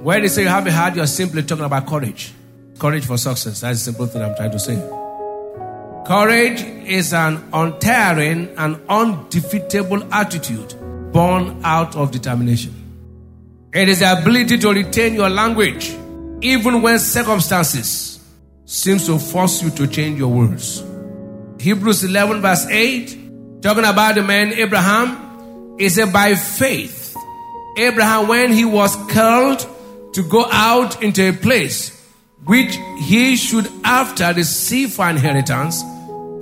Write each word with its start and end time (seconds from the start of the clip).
Where 0.00 0.20
they 0.20 0.28
say 0.28 0.42
you 0.42 0.48
have 0.48 0.66
a 0.66 0.72
heart, 0.72 0.94
you're 0.94 1.06
simply 1.06 1.42
talking 1.42 1.64
about 1.64 1.86
courage. 1.86 2.32
Courage 2.78 3.04
for 3.04 3.18
success. 3.18 3.60
That's 3.60 3.80
the 3.80 3.92
simple 3.92 4.06
thing 4.06 4.22
I'm 4.22 4.36
trying 4.36 4.52
to 4.52 4.58
say. 4.58 4.76
Courage 6.06 6.62
is 6.88 7.12
an 7.12 7.42
untiring 7.52 8.54
and 8.56 8.80
undefeatable 8.88 10.12
attitude 10.14 10.74
born 11.12 11.60
out 11.64 11.96
of 11.96 12.12
determination. 12.12 12.74
It 13.74 13.88
is 13.88 13.98
the 13.98 14.12
ability 14.18 14.58
to 14.58 14.72
retain 14.72 15.14
your 15.14 15.28
language 15.28 15.94
even 16.40 16.80
when 16.80 16.98
circumstances 16.98 18.20
seems 18.64 19.06
to 19.06 19.18
force 19.18 19.62
you 19.62 19.70
to 19.70 19.86
change 19.86 20.18
your 20.18 20.28
words. 20.28 20.84
Hebrews 21.58 22.04
11 22.04 22.40
verse 22.40 22.66
8 22.66 23.62
talking 23.62 23.84
about 23.84 24.14
the 24.14 24.22
man 24.22 24.52
Abraham 24.52 25.76
is 25.78 25.96
said 25.96 26.12
by 26.12 26.36
faith 26.36 27.16
Abraham 27.76 28.28
when 28.28 28.52
he 28.52 28.64
was 28.64 28.94
called 29.12 29.66
to 30.18 30.24
go 30.28 30.44
out 30.50 31.02
into 31.02 31.28
a 31.28 31.32
place 31.32 31.78
which 32.44 32.76
he 33.10 33.36
should 33.36 33.68
after 33.84 34.32
receive 34.34 34.92
for 34.92 35.08
inheritance 35.08 35.82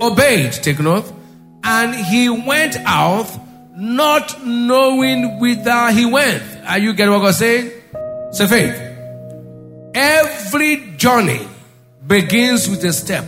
obeyed 0.09 0.51
take 0.67 0.79
note 0.79 1.13
and 1.63 1.95
he 2.11 2.27
went 2.29 2.75
out 2.85 3.29
not 3.77 4.35
knowing 4.45 5.39
whither 5.39 5.91
he 5.91 6.05
went 6.05 6.43
are 6.73 6.79
you 6.79 6.93
getting 6.93 7.13
what 7.13 7.25
I'm 7.25 7.33
saying 7.33 7.71
say 8.31 8.47
faith 8.47 8.87
Every 9.97 10.95
journey 10.95 11.41
begins 12.05 12.69
with 12.69 12.83
a 12.83 12.93
step. 12.93 13.25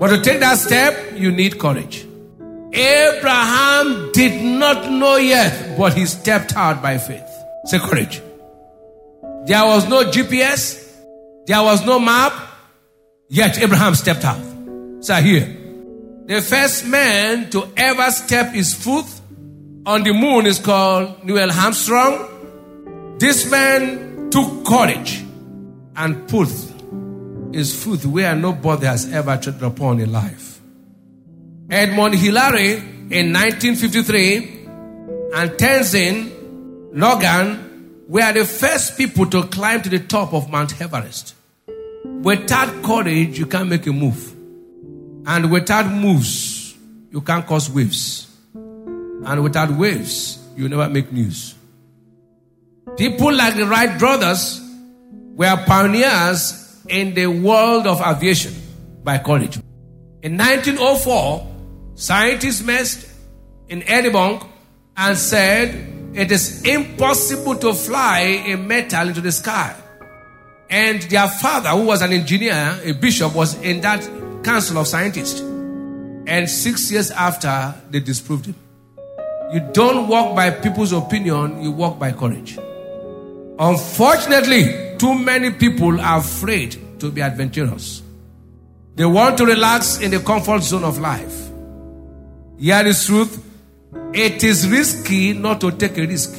But 0.00 0.08
to 0.08 0.20
take 0.20 0.40
that 0.40 0.58
step, 0.58 1.12
you 1.14 1.30
need 1.30 1.60
courage. 1.60 2.04
Abraham 2.72 4.10
did 4.10 4.42
not 4.42 4.90
know 4.90 5.18
yet, 5.18 5.78
but 5.78 5.94
he 5.94 6.06
stepped 6.06 6.56
out 6.56 6.82
by 6.82 6.98
faith. 6.98 7.28
Say 7.66 7.78
courage. 7.78 8.20
There 9.46 9.64
was 9.66 9.86
no 9.88 10.04
GPS, 10.04 10.90
there 11.46 11.62
was 11.62 11.84
no 11.84 11.98
map, 11.98 12.32
yet 13.28 13.58
Abraham 13.58 13.94
stepped 13.94 14.24
out. 14.24 14.40
So 15.00 15.14
here, 15.16 15.46
the 16.26 16.40
first 16.40 16.86
man 16.86 17.50
to 17.50 17.68
ever 17.76 18.10
step 18.10 18.54
his 18.54 18.72
foot 18.72 19.04
on 19.84 20.02
the 20.02 20.14
moon 20.14 20.46
is 20.46 20.58
called 20.58 21.24
Neil 21.24 21.50
Armstrong. 21.50 23.16
This 23.18 23.50
man 23.50 24.30
took 24.30 24.64
courage 24.64 25.22
and 25.94 26.26
put 26.26 26.48
his 27.52 27.84
foot 27.84 28.06
where 28.06 28.34
nobody 28.34 28.86
has 28.86 29.12
ever 29.12 29.36
tread 29.36 29.62
upon 29.62 30.00
in 30.00 30.10
life. 30.10 30.58
Edmund 31.70 32.14
Hillary 32.14 32.76
in 33.10 33.32
1953 33.32 34.36
and 35.34 35.50
Tenzing 35.50 36.30
Norgay 36.94 37.63
were 38.08 38.32
the 38.32 38.44
first 38.44 38.96
people 38.96 39.26
to 39.26 39.44
climb 39.44 39.82
to 39.82 39.88
the 39.88 39.98
top 39.98 40.34
of 40.34 40.50
Mount 40.50 40.80
Everest. 40.80 41.34
Without 42.22 42.82
courage, 42.82 43.38
you 43.38 43.46
can't 43.46 43.68
make 43.68 43.86
a 43.86 43.92
move. 43.92 44.32
And 45.26 45.50
without 45.50 45.90
moves, 45.90 46.74
you 47.10 47.20
can't 47.20 47.46
cause 47.46 47.70
waves. 47.70 48.30
And 48.54 49.42
without 49.42 49.70
waves, 49.70 50.38
you 50.56 50.68
never 50.68 50.88
make 50.88 51.12
news. 51.12 51.54
People 52.96 53.32
like 53.34 53.56
the 53.56 53.66
Wright 53.66 53.98
brothers 53.98 54.60
were 55.34 55.56
pioneers 55.66 56.82
in 56.88 57.14
the 57.14 57.26
world 57.26 57.86
of 57.86 58.00
aviation 58.00 58.54
by 59.02 59.18
courage. 59.18 59.56
In 60.22 60.36
1904, 60.36 61.54
scientists 61.94 62.62
met 62.62 63.10
in 63.68 63.82
Edinburgh 63.84 64.46
and 64.96 65.16
said 65.16 65.93
it 66.14 66.30
is 66.30 66.62
impossible 66.64 67.56
to 67.56 67.74
fly 67.74 68.20
a 68.46 68.56
metal 68.56 69.08
into 69.08 69.20
the 69.20 69.32
sky. 69.32 69.74
And 70.70 71.02
their 71.02 71.28
father, 71.28 71.70
who 71.70 71.86
was 71.86 72.02
an 72.02 72.12
engineer, 72.12 72.80
a 72.84 72.92
bishop, 72.92 73.34
was 73.34 73.60
in 73.62 73.80
that 73.80 74.02
council 74.44 74.78
of 74.78 74.86
scientists. 74.86 75.40
And 75.40 76.48
six 76.48 76.90
years 76.90 77.10
after, 77.10 77.74
they 77.90 78.00
disproved 78.00 78.46
him. 78.46 78.54
You 79.52 79.60
don't 79.72 80.08
walk 80.08 80.34
by 80.34 80.50
people's 80.50 80.92
opinion, 80.92 81.62
you 81.62 81.70
walk 81.70 81.98
by 81.98 82.12
courage. 82.12 82.58
Unfortunately, 83.58 84.96
too 84.98 85.18
many 85.18 85.50
people 85.50 86.00
are 86.00 86.18
afraid 86.18 87.00
to 87.00 87.10
be 87.10 87.20
adventurous. 87.20 88.02
They 88.94 89.04
want 89.04 89.36
to 89.38 89.46
relax 89.46 90.00
in 90.00 90.12
the 90.12 90.20
comfort 90.20 90.62
zone 90.62 90.84
of 90.84 90.98
life. 90.98 91.50
Here 92.58 92.86
is 92.86 93.04
truth. 93.04 93.44
It 94.12 94.44
is 94.44 94.68
risky 94.68 95.32
not 95.32 95.60
to 95.62 95.70
take 95.72 95.98
a 95.98 96.06
risk. 96.06 96.32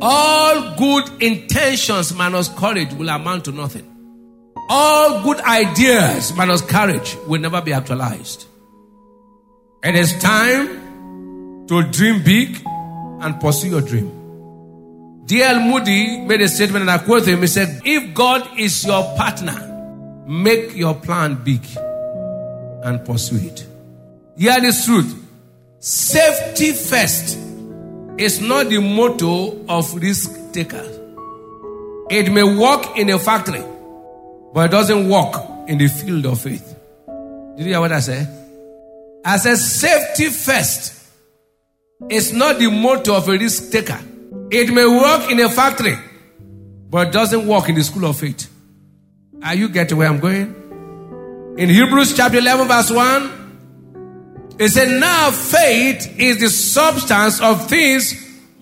All 0.00 0.76
good 0.76 1.22
intentions 1.22 2.12
minus 2.14 2.48
courage 2.48 2.92
will 2.94 3.08
amount 3.08 3.44
to 3.46 3.52
nothing. 3.52 3.88
All 4.68 5.22
good 5.22 5.40
ideas 5.40 6.34
minus 6.34 6.60
courage 6.60 7.16
will 7.26 7.40
never 7.40 7.60
be 7.62 7.72
actualized. 7.72 8.46
It 9.82 9.94
is 9.94 10.18
time 10.20 11.66
to 11.68 11.82
dream 11.90 12.22
big 12.22 12.60
and 12.66 13.40
pursue 13.40 13.68
your 13.68 13.80
dream. 13.80 14.18
D.L. 15.26 15.60
Moody 15.60 16.20
made 16.20 16.40
a 16.40 16.48
statement 16.48 16.82
and 16.82 16.90
I 16.90 16.98
quote 16.98 17.26
him. 17.26 17.40
He 17.40 17.46
said, 17.46 17.80
If 17.84 18.12
God 18.14 18.58
is 18.58 18.84
your 18.84 19.02
partner, 19.16 20.24
make 20.26 20.74
your 20.74 20.94
plan 20.94 21.42
big 21.42 21.64
and 22.84 23.04
pursue 23.04 23.36
it. 23.36 23.66
Hear 24.36 24.60
this 24.60 24.84
truth. 24.84 25.21
Safety 25.84 26.70
first 26.74 27.36
is 28.16 28.40
not 28.40 28.68
the 28.68 28.78
motto 28.78 29.66
of 29.68 29.92
risk 29.96 30.30
taker. 30.52 30.86
It 32.08 32.30
may 32.30 32.44
work 32.44 32.96
in 32.96 33.10
a 33.10 33.18
factory, 33.18 33.64
but 34.54 34.66
it 34.66 34.70
doesn't 34.70 35.08
work 35.08 35.34
in 35.66 35.78
the 35.78 35.88
field 35.88 36.24
of 36.26 36.40
faith. 36.40 36.78
Did 37.56 37.66
you 37.66 37.72
hear 37.72 37.80
what 37.80 37.90
I 37.90 37.98
said? 37.98 38.28
I 39.24 39.38
said 39.38 39.56
safety 39.56 40.28
first 40.28 41.04
is 42.08 42.32
not 42.32 42.60
the 42.60 42.70
motto 42.70 43.16
of 43.16 43.28
a 43.28 43.32
risk 43.32 43.72
taker. 43.72 43.98
It 44.52 44.72
may 44.72 44.86
work 44.86 45.32
in 45.32 45.40
a 45.40 45.48
factory, 45.48 45.98
but 46.90 47.08
it 47.08 47.12
doesn't 47.12 47.44
work 47.44 47.68
in 47.68 47.74
the 47.74 47.82
school 47.82 48.04
of 48.04 48.16
faith. 48.18 48.48
Are 49.42 49.56
you 49.56 49.68
getting 49.68 49.98
where 49.98 50.08
I'm 50.08 50.20
going? 50.20 51.56
In 51.58 51.68
Hebrews 51.68 52.16
chapter 52.16 52.38
11, 52.38 52.68
verse 52.68 52.92
1, 52.92 53.41
it 54.58 54.68
said, 54.68 55.00
Now 55.00 55.30
faith 55.30 56.18
is 56.18 56.38
the 56.38 56.48
substance 56.48 57.40
of 57.40 57.68
things 57.68 58.14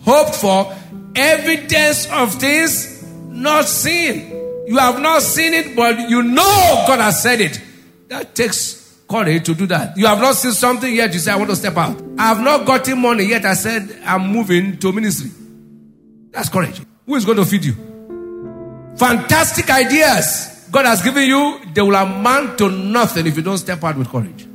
hoped 0.02 0.34
for, 0.34 0.74
evidence 1.14 2.06
of 2.10 2.34
things 2.34 3.02
not 3.28 3.66
seen. 3.66 4.30
You 4.66 4.78
have 4.78 5.00
not 5.00 5.22
seen 5.22 5.54
it, 5.54 5.74
but 5.74 6.08
you 6.08 6.22
know 6.22 6.84
God 6.86 7.00
has 7.00 7.22
said 7.22 7.40
it. 7.40 7.60
That 8.08 8.34
takes 8.34 9.00
courage 9.08 9.44
to 9.46 9.54
do 9.54 9.66
that. 9.66 9.96
You 9.96 10.06
have 10.06 10.20
not 10.20 10.36
seen 10.36 10.52
something 10.52 10.94
yet, 10.94 11.12
you 11.12 11.18
say, 11.18 11.32
I 11.32 11.36
want 11.36 11.50
to 11.50 11.56
step 11.56 11.76
out. 11.76 12.00
I 12.18 12.28
have 12.28 12.40
not 12.40 12.66
gotten 12.66 13.00
money 13.00 13.24
yet, 13.24 13.44
I 13.44 13.54
said, 13.54 13.98
I'm 14.04 14.28
moving 14.28 14.78
to 14.78 14.92
ministry. 14.92 15.30
That's 16.30 16.48
courage. 16.48 16.80
Who 17.06 17.16
is 17.16 17.24
going 17.24 17.38
to 17.38 17.44
feed 17.44 17.64
you? 17.64 17.74
Fantastic 18.96 19.70
ideas 19.70 20.50
God 20.70 20.86
has 20.86 21.02
given 21.02 21.26
you, 21.26 21.60
they 21.74 21.82
will 21.82 21.96
amount 21.96 22.58
to 22.58 22.70
nothing 22.70 23.26
if 23.26 23.36
you 23.36 23.42
don't 23.42 23.58
step 23.58 23.82
out 23.82 23.96
with 23.96 24.08
courage. 24.08 24.46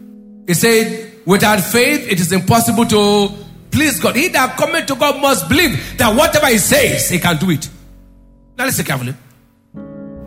He 0.47 0.53
said, 0.53 1.11
without 1.25 1.61
faith, 1.61 2.09
it 2.09 2.19
is 2.19 2.31
impossible 2.31 2.85
to 2.85 3.29
please 3.71 3.99
God. 3.99 4.15
He 4.15 4.29
that 4.29 4.57
cometh 4.57 4.85
to 4.87 4.95
God 4.95 5.21
must 5.21 5.49
believe 5.49 5.97
that 5.97 6.15
whatever 6.15 6.47
he 6.47 6.57
says, 6.57 7.09
he 7.09 7.19
can 7.19 7.37
do 7.37 7.51
it. 7.51 7.69
Now 8.57 8.65
listen 8.65 8.85
carefully. 8.85 9.15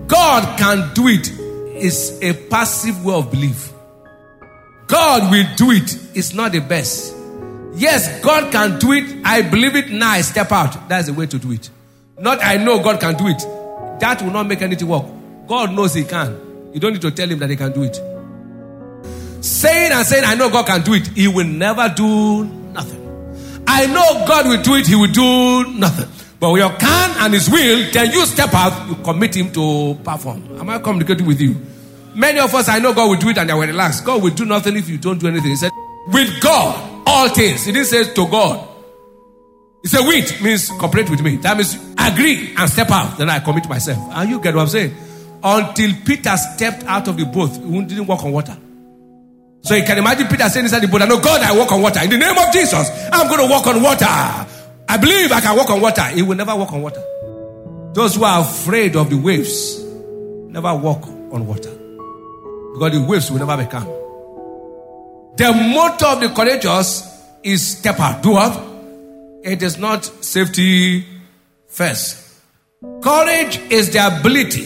God 0.07 0.59
can 0.59 0.93
do 0.95 1.09
it 1.09 1.31
is 1.83 2.19
a 2.23 2.33
passive 2.49 3.05
way 3.05 3.15
of 3.15 3.31
belief. 3.31 3.73
God 4.87 5.31
will 5.31 5.47
do 5.57 5.71
it. 5.71 5.97
It's 6.15 6.33
not 6.33 6.53
the 6.53 6.61
best. 6.61 7.15
Yes, 7.75 8.21
God 8.23 8.51
can 8.51 8.79
do 8.79 8.93
it. 8.93 9.05
I 9.25 9.43
believe 9.43 9.77
it. 9.77 9.91
Now 9.91 10.11
I 10.11 10.23
step 10.23 10.51
out. 10.51 10.89
That's 10.89 11.07
the 11.07 11.15
way 11.15 11.27
to 11.27 11.39
do 11.39 11.53
it. 11.53 11.71
Not 12.19 12.43
I 12.43 12.57
know 12.57 12.83
God 12.83 13.01
can 13.01 13.15
do 13.17 13.29
it. 13.29 13.39
That 14.01 14.23
will 14.23 14.33
not 14.33 14.47
make 14.47 14.63
anything 14.63 14.89
work. 14.89 15.05
God 15.47 15.73
knows 15.73 15.95
He 15.95 16.05
can. 16.05 16.71
You 16.73 16.81
don't 16.81 16.93
need 16.93 17.03
to 17.03 17.11
tell 17.11 17.29
Him 17.29 17.39
that 17.39 17.51
He 17.51 17.57
can 17.57 17.73
do 17.73 17.83
it. 17.83 18.01
Saying 19.59 19.91
and 19.91 20.07
saying, 20.07 20.23
I 20.25 20.37
know 20.37 20.51
God 20.51 20.67
can 20.67 20.83
do 20.83 20.95
it, 20.95 21.09
He 21.09 21.27
will 21.27 21.45
never 21.45 21.89
do 21.89 22.45
nothing. 22.45 23.65
I 23.67 23.87
know 23.87 24.25
God 24.25 24.47
will 24.47 24.63
do 24.63 24.77
it, 24.77 24.87
He 24.87 24.95
will 24.95 25.11
do 25.11 25.73
nothing. 25.73 26.09
But 26.39 26.53
when 26.53 26.63
you 26.63 26.77
can 26.79 27.11
and 27.19 27.35
His 27.35 27.51
will, 27.51 27.91
then 27.91 28.13
you 28.13 28.25
step 28.27 28.55
out, 28.55 28.89
you 28.89 28.95
commit 29.03 29.35
Him 29.35 29.51
to 29.55 29.99
perform. 30.05 30.61
Am 30.61 30.71
I 30.71 30.79
communicating 30.79 31.27
with 31.27 31.41
you? 31.41 31.57
Many 32.15 32.39
of 32.39 32.55
us, 32.55 32.69
I 32.69 32.79
know 32.79 32.95
God 32.95 33.11
will 33.11 33.17
do 33.17 33.31
it 33.31 33.39
and 33.39 33.51
they 33.51 33.53
will 33.53 33.67
relax. 33.67 34.01
God 34.01 34.23
will 34.23 34.31
do 34.33 34.45
nothing 34.45 34.77
if 34.77 34.89
you 34.89 34.97
don't 34.97 35.19
do 35.19 35.27
anything. 35.27 35.51
He 35.51 35.57
said, 35.57 35.73
with 36.07 36.41
God, 36.41 37.03
all 37.05 37.29
things. 37.29 37.65
He 37.65 37.73
didn't 37.73 37.89
say 37.89 38.15
to 38.15 38.27
God. 38.29 38.65
He 39.83 39.89
said, 39.89 40.07
with 40.07 40.41
means 40.41 40.69
cooperate 40.69 41.11
with 41.11 41.21
me. 41.21 41.35
That 41.39 41.57
means 41.57 41.75
agree 41.99 42.55
and 42.57 42.71
step 42.71 42.93
out. 42.93 43.19
Then 43.19 43.29
I 43.29 43.41
commit 43.41 43.69
myself. 43.69 43.99
And 44.13 44.31
you 44.31 44.41
get 44.41 44.55
what 44.55 44.63
I'm 44.63 44.69
saying? 44.69 44.95
Until 45.43 45.91
Peter 46.07 46.37
stepped 46.37 46.85
out 46.85 47.09
of 47.09 47.17
the 47.17 47.25
boat, 47.25 47.51
he 47.57 47.85
didn't 47.87 48.07
walk 48.07 48.23
on 48.23 48.31
water. 48.31 48.57
So 49.69 49.75
you 49.75 49.83
can 49.83 49.99
imagine 49.99 50.27
Peter 50.29 50.49
saying 50.49 50.65
inside 50.65 50.81
the 50.81 50.89
boat, 50.89 51.07
know 51.07 51.21
God, 51.21 51.43
I 51.43 51.55
walk 51.55 51.71
on 51.73 51.83
water. 51.83 52.01
In 52.01 52.09
the 52.09 52.17
name 52.17 52.39
of 52.39 52.51
Jesus, 52.55 52.89
I'm 53.13 53.29
going 53.29 53.47
to 53.47 53.53
walk 53.53 53.67
on 53.67 53.83
water. 53.83 54.07
I 54.09 54.97
believe 54.99 55.31
I 55.31 55.43
can 55.43 55.55
walk 55.55 55.69
on 55.69 55.83
water. 55.83 56.05
He 56.05 56.23
will 56.23 56.37
never 56.37 56.57
walk 56.57 56.73
on 56.73 56.81
water. 56.81 57.05
Those 57.93 58.15
who 58.15 58.25
are 58.25 58.41
afraid 58.41 58.97
of 58.97 59.11
the 59.11 59.17
waves 59.17 59.85
never 60.49 60.75
walk 60.75 61.07
on 61.07 61.47
water. 61.47 61.69
Because 61.69 62.93
the 62.93 63.05
waves 63.07 63.31
will 63.31 63.41
never 63.45 63.63
be 63.63 63.69
calm. 63.69 63.85
The 65.37 65.53
motto 65.53 66.13
of 66.13 66.21
the 66.21 66.31
courageous 66.31 67.07
is 67.43 67.77
step 67.77 68.01
out. 68.01 68.23
Do? 68.23 68.39
It 69.43 69.63
is 69.63 69.77
not 69.77 70.03
safety 70.25 71.05
first. 71.67 72.41
Courage 73.03 73.59
is 73.71 73.93
the 73.93 74.19
ability 74.19 74.65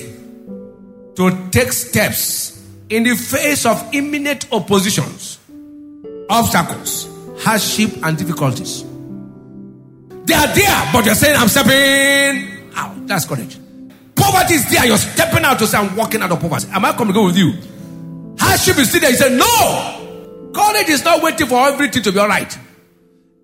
to 1.17 1.49
take 1.51 1.73
steps 1.73 2.52
in 2.93 3.05
the 3.05 3.15
face 3.17 3.65
of 3.65 3.83
imminent 3.95 4.53
oppositions, 4.53 5.39
obstacles, 6.29 7.09
hardship, 7.41 7.91
and 8.05 8.19
difficulties. 8.19 8.85
They 10.27 10.35
are 10.35 10.55
there, 10.55 10.91
but 10.93 11.07
you're 11.07 11.15
saying, 11.15 11.37
I'm 11.39 11.49
stepping 11.49 12.71
out. 12.77 13.07
That's 13.07 13.25
courage. 13.25 13.59
Poverty 14.15 14.55
is 14.55 14.71
there, 14.71 14.85
you're 14.85 14.99
stepping 14.99 15.43
out 15.43 15.59
to 15.61 15.67
say, 15.67 15.79
I'm 15.79 15.97
walking 15.97 16.21
out 16.21 16.33
of 16.33 16.41
poverty. 16.41 16.69
Am 16.71 16.85
I 16.85 16.93
coming 16.93 17.25
with 17.25 17.37
you? 17.37 17.55
Hardship 18.39 18.77
is 18.77 18.91
still 18.91 19.01
there. 19.01 19.11
You 19.11 19.17
say, 19.17 19.37
No! 19.37 20.53
Courage 20.55 20.91
is 20.91 21.03
not 21.03 21.23
waiting 21.23 21.47
for 21.47 21.67
everything 21.67 22.03
to 22.03 22.13
be 22.13 22.19
all 22.19 22.29
right. 22.29 22.59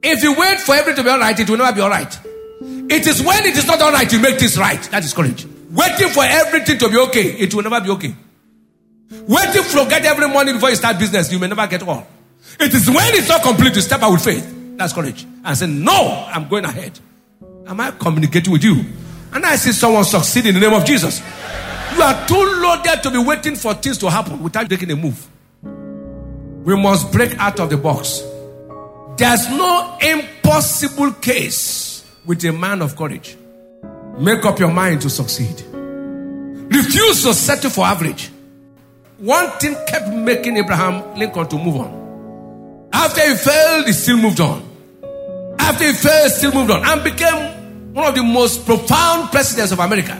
If 0.03 0.23
you 0.23 0.35
wait 0.35 0.61
for 0.61 0.75
everything 0.75 0.97
to 0.97 1.05
be 1.05 1.09
all 1.11 1.19
right, 1.19 1.39
it 1.41 1.49
will 1.49 1.57
never 1.57 1.75
be 1.75 1.81
all 1.81 1.89
right. 1.89 2.19
It 2.61 3.07
is 3.07 3.23
when 3.23 3.47
it 3.47 3.57
is 3.57 3.67
not 3.67 3.81
all 3.81 3.93
right 3.93 4.13
you 4.13 4.21
make 4.21 4.39
this 4.39 4.59
right. 4.59 4.83
That 4.91 5.05
is 5.05 5.15
courage. 5.15 5.47
Waiting 5.71 6.09
for 6.11 6.25
everything 6.25 6.77
to 6.79 6.89
be 6.91 6.99
okay, 6.99 7.31
it 7.39 7.55
will 7.55 7.63
never 7.63 7.81
be 7.81 7.91
okay. 7.91 8.15
Waiting 9.11 9.63
to 9.63 9.87
get 9.89 10.05
every 10.05 10.29
morning 10.29 10.55
before 10.55 10.71
you 10.71 10.77
start 10.77 10.99
business, 10.99 11.33
you 11.33 11.39
may 11.39 11.49
never 11.49 11.67
get 11.67 11.83
all. 11.83 12.07
It 12.61 12.75
is 12.75 12.89
when 12.89 13.15
it's 13.15 13.29
not 13.29 13.43
complete 13.43 13.75
you 13.75 13.81
step 13.81 14.03
out 14.03 14.13
with 14.13 14.25
faith. 14.25 14.55
That's 14.77 14.93
courage. 14.93 15.27
And 15.45 15.57
say, 15.57 15.67
No, 15.67 16.27
I'm 16.29 16.49
going 16.49 16.65
ahead. 16.65 16.99
Am 17.67 17.81
I 17.81 17.91
communicating 17.93 18.53
with 18.53 18.65
you? 18.65 18.85
And 19.33 19.45
I 19.45 19.57
see 19.57 19.73
someone 19.73 20.05
succeed 20.05 20.47
in 20.47 20.55
the 20.55 20.61
name 20.61 20.73
of 20.73 20.85
Jesus. 20.85 21.21
You 21.95 22.03
are 22.03 22.27
too 22.27 22.61
loaded 22.63 23.03
to 23.03 23.11
be 23.11 23.19
waiting 23.19 23.57
for 23.57 23.75
things 23.75 23.99
to 23.99 24.11
happen 24.11 24.43
without 24.43 24.69
taking 24.69 24.91
a 24.91 24.97
move. 24.97 25.27
We 25.63 26.77
must 26.77 27.11
break 27.13 27.37
out 27.39 27.61
of 27.61 27.71
the 27.71 27.77
box. 27.77 28.23
There's 29.17 29.49
no 29.49 29.97
impossible 30.01 31.13
case 31.13 32.05
with 32.25 32.45
a 32.45 32.53
man 32.53 32.83
of 32.83 32.95
courage. 32.97 33.37
Make 34.19 34.45
up 34.45 34.59
your 34.59 34.71
mind 34.71 35.03
to 35.03 35.11
succeed. 35.11 35.63
Refuse 35.73 37.23
to 37.25 37.35
settle 37.35 37.71
for 37.71 37.85
average. 37.85 38.31
One 39.19 39.51
thing 39.59 39.75
kept 39.89 40.09
making 40.11 40.57
Abraham 40.59 41.17
Lincoln 41.19 41.49
to 41.49 41.59
move 41.59 41.77
on. 41.77 42.89
After 42.93 43.21
he 43.29 43.35
failed, 43.35 43.87
he 43.87 43.93
still 43.93 44.17
moved 44.17 44.39
on. 44.39 44.63
After 45.59 45.87
he 45.87 45.93
failed, 45.93 46.31
still 46.31 46.53
moved 46.53 46.71
on 46.71 46.85
and 46.85 47.03
became 47.03 47.95
one 47.95 48.07
of 48.07 48.15
the 48.15 48.23
most 48.23 48.65
profound 48.65 49.33
presidents 49.33 49.73
of 49.73 49.81
America. 49.81 50.17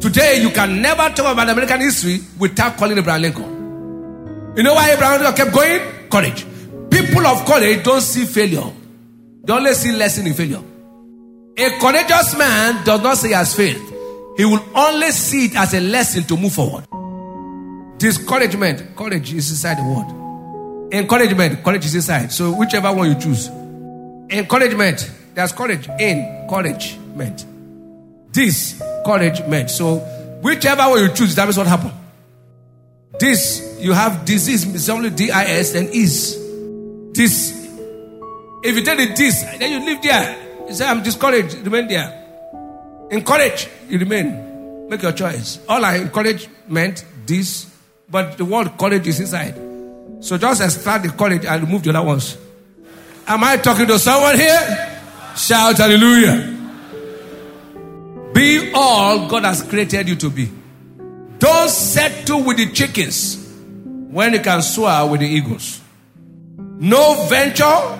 Today, 0.00 0.42
you 0.42 0.50
can 0.50 0.82
never 0.82 1.08
talk 1.14 1.32
about 1.32 1.48
American 1.48 1.80
history 1.80 2.20
without 2.38 2.76
calling 2.76 2.98
Abraham 2.98 3.22
Lincoln. 3.22 4.52
You 4.54 4.62
know 4.64 4.74
why 4.74 4.90
Abraham 4.90 5.22
Lincoln 5.22 5.36
kept 5.36 5.54
going? 5.56 5.80
Courage. 6.10 6.44
People 6.90 7.26
of 7.26 7.46
courage 7.46 7.82
don't 7.84 8.02
see 8.02 8.26
failure. 8.26 8.70
They 9.44 9.52
only 9.54 9.72
see 9.72 9.92
lesson 9.92 10.26
in 10.26 10.34
failure. 10.34 10.60
A 11.56 11.70
courageous 11.80 12.36
man 12.36 12.84
does 12.84 13.00
not 13.00 13.16
say 13.16 13.28
he 13.28 13.34
has 13.34 13.54
failed. 13.54 13.80
He 14.36 14.44
will 14.44 14.62
only 14.74 15.10
see 15.10 15.46
it 15.46 15.56
as 15.56 15.72
a 15.72 15.80
lesson 15.80 16.24
to 16.24 16.36
move 16.36 16.52
forward. 16.52 16.84
Discouragement, 18.04 18.94
courage 18.94 19.32
is 19.32 19.48
inside 19.48 19.78
the 19.78 19.82
word. 19.82 20.92
Encouragement, 20.92 21.64
courage 21.64 21.86
is 21.86 21.94
inside. 21.94 22.30
So 22.30 22.52
whichever 22.52 22.92
one 22.92 23.08
you 23.08 23.18
choose. 23.18 23.48
Encouragement, 24.28 25.10
there's 25.32 25.52
courage 25.52 25.88
in 25.98 26.18
encouragement. 26.42 27.46
This 28.30 28.78
encouragement. 28.78 29.70
So 29.70 30.00
whichever 30.42 30.82
one 30.82 31.00
you 31.00 31.14
choose, 31.14 31.34
that 31.36 31.48
is 31.48 31.56
what 31.56 31.66
happened. 31.66 31.94
This, 33.18 33.78
you 33.80 33.94
have 33.94 34.26
disease, 34.26 34.74
it's 34.74 34.90
only 34.90 35.08
D-I-S, 35.08 35.74
and 35.74 35.88
is. 35.88 36.36
This. 37.14 37.52
If 38.64 38.76
you 38.76 38.84
tell 38.84 39.00
it 39.00 39.16
this, 39.16 39.44
then 39.58 39.72
you 39.72 39.78
live 39.78 40.02
there. 40.02 40.66
You 40.68 40.74
say, 40.74 40.86
I'm 40.86 41.02
discouraged, 41.02 41.54
remain 41.54 41.88
there. 41.88 43.08
Encourage, 43.10 43.66
you 43.88 43.98
remain. 43.98 44.88
Make 44.90 45.00
your 45.00 45.12
choice. 45.12 45.58
All 45.66 45.82
I 45.82 45.96
encourage 45.96 46.50
meant 46.68 47.02
this, 47.24 47.70
but 48.08 48.36
the 48.38 48.44
word 48.44 48.76
courage 48.78 49.06
is 49.06 49.20
inside. 49.20 49.54
So 50.20 50.38
just 50.38 50.62
extract 50.62 51.04
the 51.04 51.10
courage 51.10 51.44
and 51.44 51.64
remove 51.64 51.82
the 51.82 51.90
other 51.90 52.06
ones. 52.06 52.38
Am 53.26 53.42
I 53.44 53.56
talking 53.56 53.86
to 53.86 53.98
someone 53.98 54.36
here? 54.36 55.02
Shout 55.36 55.78
hallelujah. 55.78 56.52
Be 58.32 58.72
all 58.74 59.28
God 59.28 59.44
has 59.44 59.62
created 59.62 60.08
you 60.08 60.16
to 60.16 60.30
be. 60.30 60.50
Don't 61.38 61.68
settle 61.68 62.42
with 62.42 62.56
the 62.56 62.70
chickens 62.72 63.36
when 64.10 64.32
you 64.32 64.40
can 64.40 64.62
soar 64.62 65.08
with 65.08 65.20
the 65.20 65.26
eagles. 65.26 65.80
No 66.56 67.26
venture, 67.28 67.98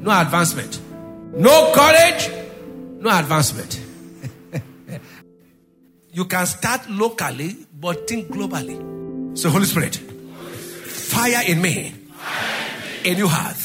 no 0.00 0.20
advancement. 0.20 0.80
No 1.32 1.72
courage, 1.72 2.30
no 2.98 3.18
advancement. 3.18 3.80
you 6.12 6.24
can 6.24 6.46
start 6.46 6.88
locally, 6.90 7.56
but 7.72 8.08
think 8.08 8.28
globally. 8.28 8.99
So, 9.40 9.48
Holy 9.48 9.64
Spirit, 9.64 9.96
fire 9.96 11.42
in 11.48 11.62
me, 11.62 11.94
in 13.06 13.16
your 13.16 13.30
heart, 13.30 13.56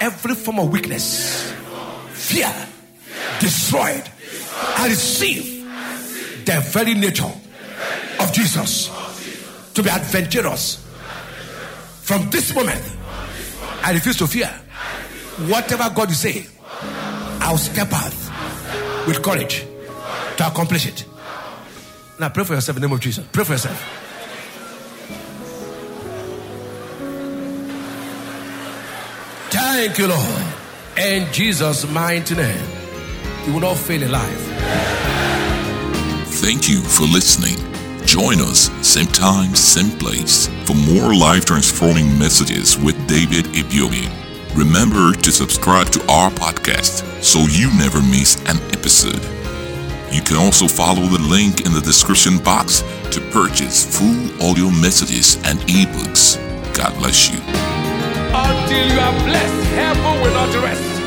every 0.00 0.34
form 0.34 0.58
of 0.58 0.72
weakness, 0.72 1.52
fear, 2.08 2.52
destroyed. 3.38 4.02
I 4.76 4.88
receive 4.88 5.64
the 6.44 6.60
very 6.72 6.94
nature 6.94 7.30
of 8.18 8.32
Jesus 8.32 8.90
to 9.74 9.82
be 9.84 9.90
adventurous. 9.90 10.84
From 12.02 12.28
this 12.30 12.52
moment, 12.52 12.82
I 13.84 13.92
refuse 13.92 14.16
to 14.16 14.26
fear. 14.26 14.48
Whatever 15.46 15.88
God 15.94 16.10
say, 16.10 16.48
I'll 17.38 17.58
step 17.58 17.92
out 17.92 19.06
with 19.06 19.22
courage 19.22 19.64
to 20.38 20.48
accomplish 20.48 20.88
it. 20.88 21.04
Now 22.18 22.30
pray 22.30 22.42
for 22.42 22.54
yourself 22.54 22.76
in 22.76 22.82
the 22.82 22.88
name 22.88 22.94
of 22.94 23.00
Jesus. 23.00 23.24
Pray 23.30 23.44
for 23.44 23.52
yourself. 23.52 24.08
Thank 29.72 29.98
you, 29.98 30.08
Lord. 30.08 30.44
In 30.98 31.32
Jesus' 31.32 31.88
mighty 31.88 32.34
name, 32.34 32.66
you 33.46 33.52
will 33.52 33.60
not 33.60 33.76
fail 33.76 34.02
in 34.02 34.10
life. 34.10 34.46
Thank 36.42 36.68
you 36.68 36.80
for 36.80 37.04
listening. 37.04 37.56
Join 38.04 38.40
us, 38.40 38.68
same 38.82 39.06
time, 39.06 39.54
same 39.54 39.96
place, 39.96 40.48
for 40.64 40.74
more 40.74 41.14
life 41.14 41.44
transforming 41.44 42.18
messages 42.18 42.76
with 42.78 42.96
David 43.06 43.44
Ibiyeomie. 43.54 44.10
Remember 44.56 45.12
to 45.12 45.30
subscribe 45.30 45.86
to 45.90 46.00
our 46.10 46.30
podcast 46.32 47.22
so 47.22 47.38
you 47.38 47.70
never 47.78 48.02
miss 48.02 48.40
an 48.50 48.58
episode. 48.72 49.22
You 50.12 50.20
can 50.20 50.36
also 50.36 50.66
follow 50.66 51.06
the 51.06 51.22
link 51.22 51.64
in 51.64 51.72
the 51.72 51.80
description 51.80 52.38
box 52.38 52.82
to 53.12 53.20
purchase 53.30 53.86
full 53.86 54.50
audio 54.50 54.68
messages 54.68 55.36
and 55.44 55.60
ebooks. 55.60 56.36
God 56.74 56.92
bless 56.98 57.30
you. 57.30 57.79
Until 58.50 58.84
you 58.92 58.98
are 58.98 59.24
blessed, 59.24 59.64
heaven 59.78 60.20
will 60.20 60.34
not 60.34 60.52
rest. 60.64 60.99